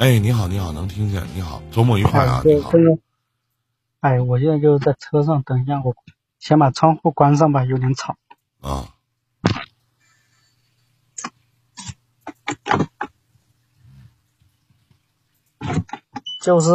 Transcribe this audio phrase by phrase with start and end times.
[0.00, 1.22] 哎，你好，你好，能听见？
[1.34, 2.40] 你好，周末愉快啊！
[2.42, 2.98] 哎，你好这，个，
[4.00, 5.94] 哎，我现在就在车上，等一下，我
[6.38, 8.16] 先把窗户关上吧，有点吵。
[8.62, 8.94] 啊，
[16.40, 16.70] 就是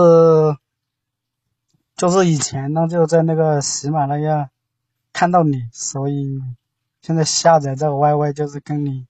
[1.96, 4.52] 就是以前呢，就在那个喜马拉雅
[5.12, 6.44] 看到你，所以
[7.02, 9.08] 现在下载这个 YY，就是跟你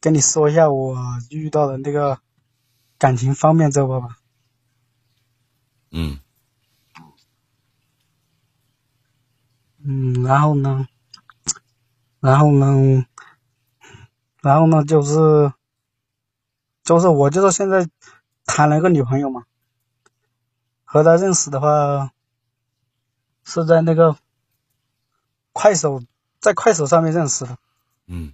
[0.00, 0.96] 跟你说一下我
[1.30, 2.20] 遇到的那个
[3.04, 4.16] 感情方面这个吧。
[5.90, 6.20] 嗯，
[9.84, 10.88] 嗯，然后呢，
[12.20, 13.04] 然后呢，
[14.40, 15.52] 然后呢，就是
[16.82, 17.86] 就是我就是现在
[18.46, 19.44] 谈了一个女朋友嘛，
[20.84, 22.10] 和她认识的话
[23.44, 24.16] 是在那个
[25.52, 26.02] 快手，
[26.40, 27.58] 在快手上面认识的，
[28.06, 28.32] 嗯，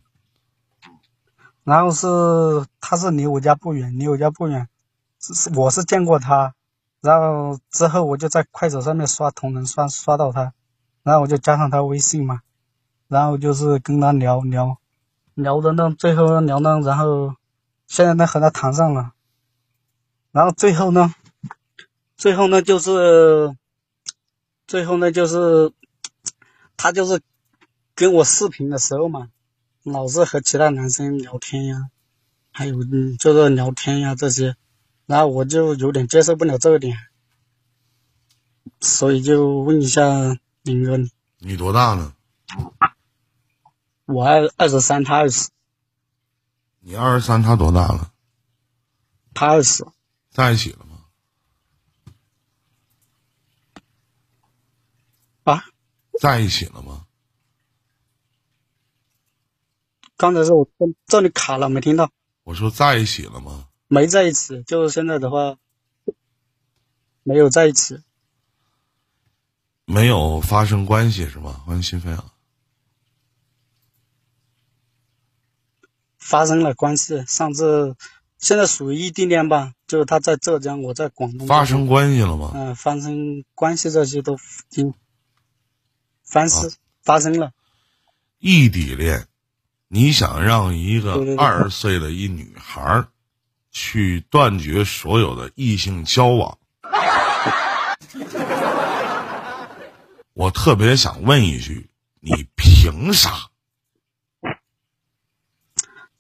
[1.70, 4.68] 然后是她是离我家不远，离我家不远，
[5.20, 6.52] 是我是见过她，
[7.00, 10.52] 然后之后我就在快手上面刷同人刷刷到她，
[11.04, 12.40] 然后我就加上她微信嘛，
[13.06, 14.78] 然后就是跟她聊聊，
[15.34, 17.36] 聊的呢，最后聊呢，然后
[17.86, 19.12] 现在呢和她谈上了，
[20.32, 21.14] 然后最后呢，
[22.16, 23.56] 最后呢就是，
[24.66, 25.72] 最后呢就是，
[26.76, 27.22] 她就是
[27.94, 29.28] 跟我视频的时候嘛，
[29.82, 31.90] 老是和其他男生聊天呀，
[32.52, 34.56] 还有嗯就是聊天呀这些，
[35.06, 36.98] 然后我就有点接受不了这一点，
[38.80, 40.98] 所以就问一下林哥，
[41.38, 42.14] 你多大呢？
[44.04, 45.48] 我二二十三，他二十，
[46.80, 48.12] 你二十三，他多大了？
[49.32, 49.86] 他二十，
[50.30, 51.04] 在一起了吗？
[55.44, 55.64] 啊，
[56.20, 57.06] 在一起了吗？
[60.20, 62.10] 刚才是我这这里卡了，没听到，
[62.44, 63.68] 我说在一起了吗？
[63.88, 65.56] 没在一起，就是现在的话，
[67.22, 68.02] 没有在一起，
[69.86, 71.62] 没有发生关系是吗？
[71.64, 72.34] 欢迎新飞啊！
[76.18, 77.96] 发生了关系，上次
[78.36, 82.52] 现在属于异地恋吧，就是他在浙江，我在广东，发生关系了吗？
[82.54, 84.38] 嗯、发生关系这些都已
[84.68, 84.92] 经
[86.22, 86.70] 发生、
[87.02, 87.54] 发生了，
[88.38, 89.26] 异地恋，
[89.92, 93.08] 你想让一个二十岁的一女孩儿
[93.72, 96.56] 去断绝所有的异性交往，
[100.32, 101.90] 我特别想问一句：
[102.20, 103.48] 你凭啥？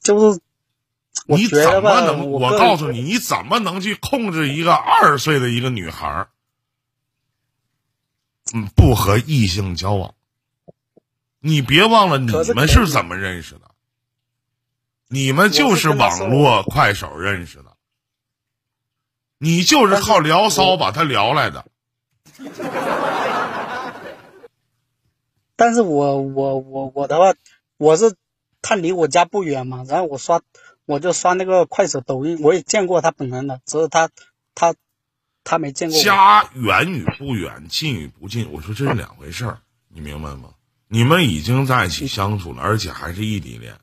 [0.00, 0.40] 就是
[1.26, 2.28] 你怎么能？
[2.28, 6.28] 我告诉你，你怎么能去控制一个二十岁的一个女孩儿？
[8.52, 10.12] 嗯，不和异性交往。
[11.40, 13.62] 你别忘了，你们是怎么认识的？
[15.08, 17.76] 你们就是网络快手认识的，
[19.38, 21.66] 你就是靠聊骚把他聊来的。
[25.56, 27.34] 但是我我我我的话，
[27.76, 28.14] 我是
[28.62, 30.40] 他离我家不远嘛，然后我刷
[30.86, 34.08] 我就刷那个快手、抖音，我也见过他本人的，只是他
[34.54, 34.74] 他
[35.42, 36.00] 他没见过。
[36.02, 39.58] 家远与不远，近与不近，我说这是两回事儿，
[39.88, 40.50] 你明白吗？
[40.92, 43.74] 你们已经在一起相处了，而且还是异地恋，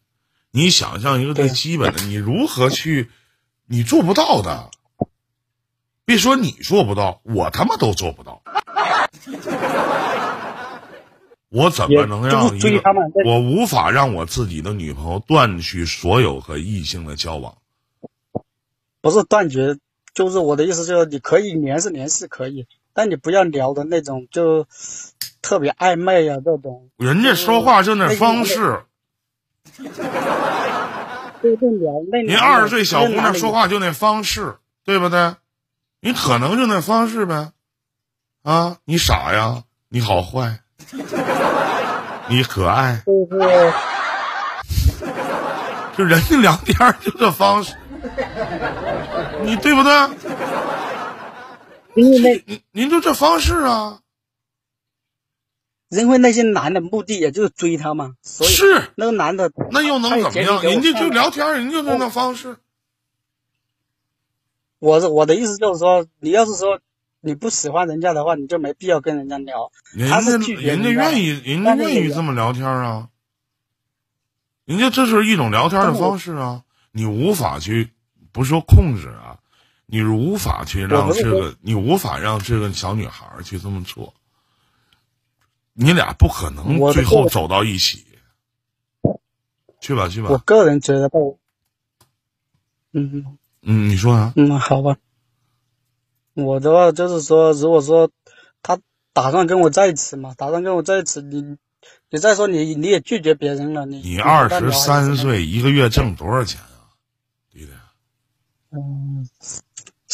[0.52, 3.10] 你想象一个最基本的，你如何去？
[3.66, 4.72] 你做不到的。
[6.04, 8.44] 别说你做不到，我他妈都做不到。
[11.48, 12.84] 我怎么能让一个
[13.24, 17.58] 我无法让我自己的女朋友断去所有和异性的交往？
[19.00, 19.78] 不是断绝，
[20.14, 22.68] 就是我的意思就是你可以联系联系可以，
[22.98, 24.66] 但你不要聊的那种就
[25.40, 28.82] 特别暧昧呀、这种，人家说话就那方式。
[32.26, 35.36] 您二十岁小姑娘说话就那方式，对不对？
[36.00, 37.52] 你可能就那方式呗，
[38.42, 40.62] 啊，你傻呀，你好坏，
[42.30, 43.74] 你可爱，就是
[45.96, 47.76] 就人家聊天就这方式，
[49.44, 49.92] 你对不对？
[51.98, 54.02] 因为那您您就这方式啊，
[55.90, 60.62] 因为那些男的目的也就是追她嘛，所以是那个男的那又能怎么样？
[60.62, 61.32] 人家就聊。
[61.32, 62.58] 天，人家就那方式。
[64.78, 66.80] 我是我的意思就是说，你要是说
[67.20, 69.72] 你不喜欢人家的话，你就没必要跟人家聊。
[69.92, 73.10] 人家人家愿意，人家愿意这么聊天啊，
[74.66, 77.90] 人家这是一种聊天的方式啊，你无法去，
[78.32, 79.40] 不是说控制啊，
[79.90, 84.14] 你无法去让这个，你无法让这个小女孩儿去这么做，
[85.74, 88.06] 你俩不可能最后走到一起，
[89.80, 91.18] 去吧去吧我，个人觉得吧，
[92.92, 94.34] 嗯，嗯，你说啊？
[94.36, 94.98] 嗯，好吧。
[96.34, 98.12] 我的话就是说，如果说
[98.62, 98.78] 他
[99.14, 101.58] 打算跟我在一起嘛，打算跟我在一起，你
[102.10, 106.92] 你再说你你也拒绝别人了，你你二十三岁，一个月挣多少钱啊，
[107.50, 107.72] 弟弟？
[108.72, 109.28] 嗯，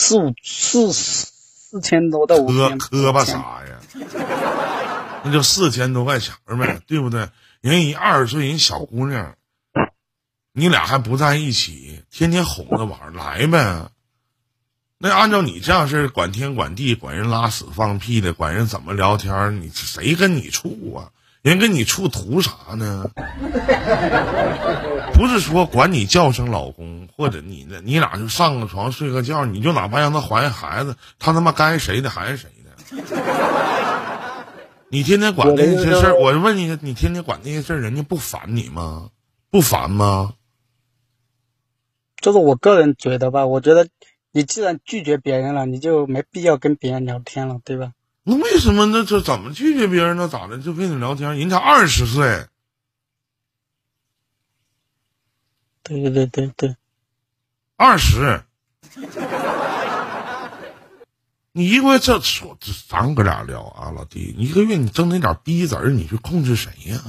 [0.03, 2.77] 四五四四千多到五千。
[2.77, 3.79] 磕磕巴啥呀？
[5.23, 7.29] 那就四千多块钱呗，对不对？
[7.61, 9.35] 人一二十岁人小姑娘，
[10.51, 13.89] 你俩还不在一起，天天哄着玩，来呗。
[14.97, 21.07] 那按照你这样式管天管地、管人拉屎放屁的，管人怎么聊天，你谁跟你处啊？
[21.43, 23.05] 人跟你处图啥呢？
[25.13, 32.71] 不是说管你叫声老公，或者你呢，你俩就上个床睡个觉，你就哪怕让他怀孩子，他他妈该谁的还是谁的。
[34.87, 39.09] 你天天管那些事儿，我问你，你天天管那些事儿，人家不烦你吗？
[39.51, 40.33] 不烦吗？
[42.21, 43.87] 就是我个人觉得吧，我觉得。
[44.35, 47.91] 你既然拒绝别人了，你就没必要跟别人聊天了，对吧？
[48.23, 48.85] 那为什么？
[48.85, 50.27] 那这怎么拒绝别人呢？
[50.27, 50.57] 咋的？
[50.57, 51.37] 就跟你聊天？
[51.37, 52.47] 人家二十岁。
[55.83, 56.75] 对对对对对，
[57.75, 58.43] 二十。
[61.51, 67.01] 你一个月这说，咱哥俩聊啊，老弟，你一个月你挣那点逼子儿，你去控制谁呀？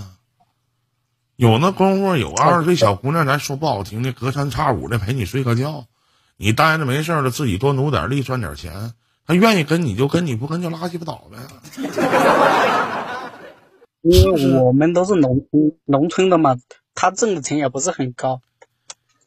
[1.37, 5.87] 有那功夫，有二十岁小姑娘，咱说不好听的，隔三差五的陪你睡个觉。
[6.37, 8.93] 你待着没事了，自己多努点力赚点钱。
[9.27, 11.39] 他愿意跟你就跟你不跟就拉鸡巴倒呗。
[14.03, 16.59] 因为我们都是农村农村的嘛，
[16.95, 18.43] 他挣的钱也不是很高。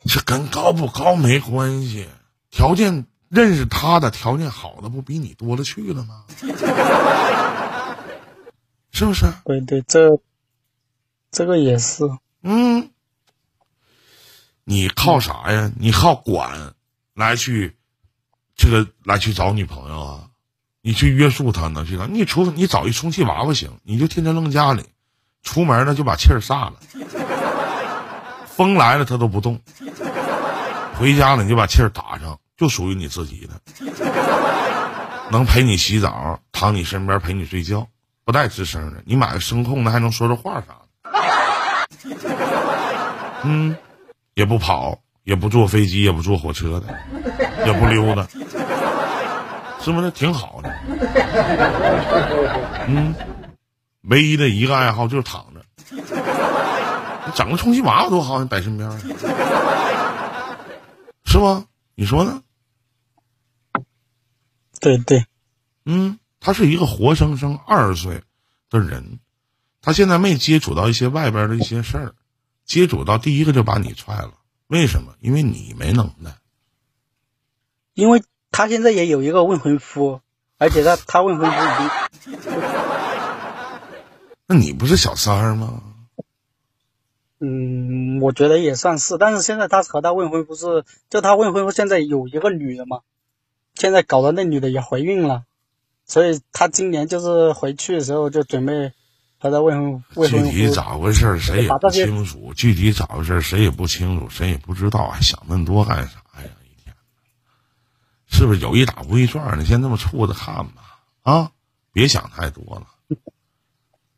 [0.05, 2.07] 这跟高不高没关系，
[2.51, 6.25] 条件认识他的条件好的不比你多了去了吗？
[8.91, 9.25] 是不是？
[9.45, 10.19] 对对，这
[11.31, 12.03] 这个也是。
[12.43, 12.91] 嗯，
[14.63, 15.71] 你靠啥呀？
[15.79, 16.75] 你靠管。
[17.15, 17.75] 来去，
[18.57, 20.23] 这个来去找女朋友啊？
[20.81, 21.85] 你去约束他呢？
[21.85, 24.83] 去你除你找一充气娃娃行，你就天天扔家里，
[25.43, 26.73] 出门了就把气儿撒了，
[28.45, 29.59] 风来了他都不动，
[30.95, 33.61] 回家了你就把气儿打上，就属于你自己的，
[35.29, 37.85] 能陪你洗澡，躺你身边陪你睡觉，
[38.23, 39.03] 不带吱声的。
[39.05, 40.67] 你买个声控的还能说说话啥
[41.03, 42.17] 的，
[43.43, 43.75] 嗯，
[44.35, 44.97] 也不跑。
[45.27, 46.87] 也不坐飞机，也不坐火车的，
[47.65, 48.25] 也不溜达，
[49.81, 50.73] 是不是挺好的？
[52.87, 53.13] 嗯，
[54.03, 55.61] 唯一的一个爱好就是躺着。
[55.91, 58.89] 你整个充气娃娃多好，你摆身边，
[61.25, 61.65] 是吗？
[61.93, 62.41] 你说呢？
[64.79, 65.25] 对对，
[65.83, 68.21] 嗯，他是一个活生生二十岁
[68.69, 69.19] 的人，
[69.81, 72.13] 他现在没接触到一些外边的一些事儿，
[72.63, 74.31] 接触到第一个就把你踹了。
[74.67, 75.15] 为什么？
[75.19, 76.37] 因为你没能耐。
[77.93, 80.21] 因为他现在也有一个未婚夫，
[80.57, 82.39] 而且他他未婚夫已经
[84.45, 85.81] 那你不是小三儿吗？
[87.39, 89.17] 嗯，我觉得也算是。
[89.17, 93.01] 但是现在他和他未婚夫是，就他未婚夫现在有一个女的嘛，
[93.73, 95.45] 现在搞的那女的也怀孕了，
[96.05, 98.93] 所以他今年就是回去的时候就准备。
[99.39, 102.53] 他在问问具体咋回事谁也不清楚。
[102.55, 105.09] 具体咋回事谁也不清楚，谁也不知道。
[105.09, 106.49] 还想那么多干啥呀？
[106.63, 106.95] 一天，
[108.27, 109.65] 是不是有一打无一撞的？
[109.65, 111.51] 先这么处着看吧，啊，
[111.91, 112.87] 别想太多了。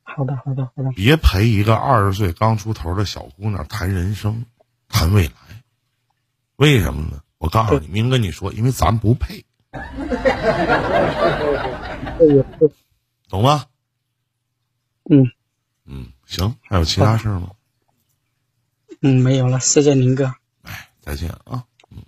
[0.03, 0.91] 好的，好的，好的。
[0.96, 4.46] 别陪一个二十岁刚出头的小姑娘谈人生，
[4.88, 5.34] 谈未来。
[6.55, 7.22] 为什么呢？
[7.38, 9.46] 我告诉你，明跟你说，因为咱不配。
[13.29, 13.65] 懂吗？
[15.12, 15.25] 嗯，
[15.86, 17.50] 嗯，行，还有其他事儿吗？
[19.01, 20.32] 嗯，没有了，谢谢林哥。
[20.63, 21.63] 哎，再见啊。
[21.89, 22.04] 嗯。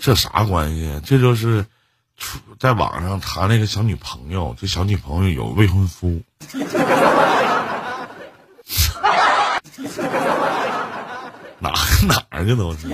[0.00, 1.00] 这啥关系？
[1.04, 1.66] 这就是
[2.16, 6.22] 出在网上谈了一个小女朋友，这小女朋友有未婚夫。
[11.60, 11.72] 哪
[12.06, 12.86] 哪儿去都是。